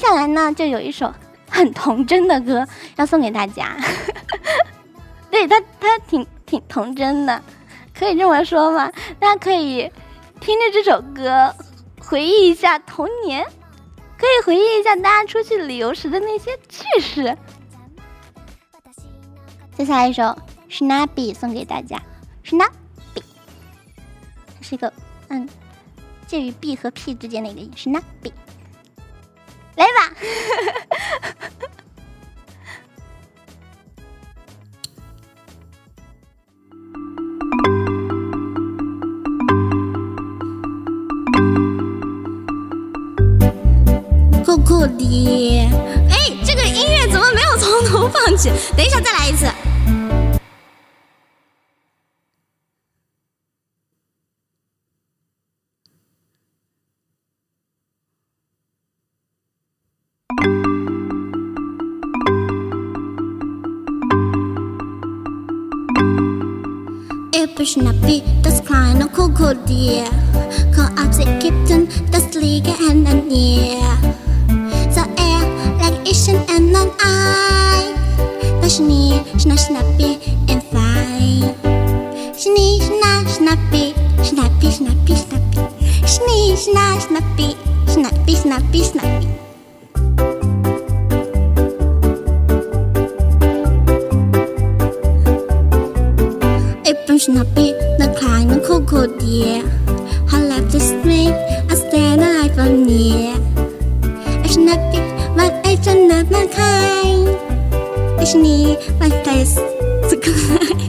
[0.00, 1.12] 接下来呢，就有一首
[1.50, 2.66] 很童真的歌
[2.96, 3.76] 要送给大家。
[5.30, 7.42] 对他，他挺挺童真的，
[7.94, 8.90] 可以这么说吗？
[9.18, 9.92] 大家可以
[10.40, 11.54] 听着这首歌，
[12.00, 13.44] 回忆一下童年，
[14.16, 17.36] 可以回忆一下大家出去旅游时的那些趣事。
[19.76, 20.22] 接下来一首
[20.70, 22.02] 《Snappy》送给大家，
[22.48, 22.70] 《Snappy》
[24.56, 24.90] 它是一个
[25.28, 25.46] 嗯
[26.26, 28.30] 介于 B 和 P 之间的一个音，《Snappy》。
[29.80, 30.12] 来吧。
[44.44, 45.68] 酷酷的，
[46.10, 48.50] 哎，这个音乐怎么没有从头放起？
[48.76, 49.46] 等一下，再来一次。
[67.32, 70.04] Episch Nappi, das kleine Krokodil,
[70.72, 73.80] kommt aus Ägypten, das liegt in der Nähe.
[74.90, 75.40] So er
[75.82, 77.92] leg ich in einen Ei,
[78.62, 81.54] der Schnee, Schna, Schnappi, im Fein.
[82.38, 85.60] Schnee, Schna, Schnappi, Schnappi, Schnappi, Schnappi,
[86.06, 87.56] Schnee, Schna, Schnappi,
[87.92, 89.29] Schnappi, Schnappi, Schnappi.
[96.90, 97.70] Apron snappy,
[98.02, 99.62] the climbing cocoa deer.
[100.26, 101.30] Her left is me,
[101.70, 103.38] I stand alive from near.
[104.42, 104.98] I snappy,
[105.38, 107.30] but I do not my kind.
[108.18, 109.54] I sneer, my face,
[110.10, 110.82] the kind.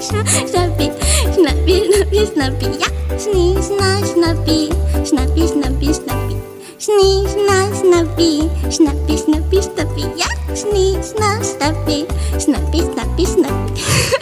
[0.00, 0.96] Snappy,
[1.28, 2.92] snappy, snappy, snappy, yeah.
[3.20, 4.72] Snee, snap, snappy,
[5.04, 6.36] snappy, snappy, snappy.
[6.80, 10.32] Snee, snap, snappy, snappy, snappy, snappy, yeah.
[10.56, 12.06] Snee, snap, snappy,
[12.40, 14.17] snappy, snappy, snappy.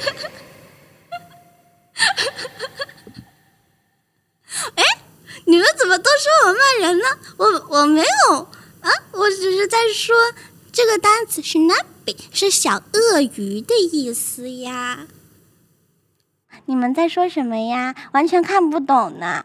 [6.19, 7.05] 说我骂人呢？
[7.37, 8.35] 我我没有
[8.81, 10.17] 啊，我只是在说
[10.73, 15.07] 这个单词是 n a p p y 是小鳄鱼的意思呀。
[16.67, 17.95] 你们在说什么呀？
[18.13, 19.45] 完全看不懂呢。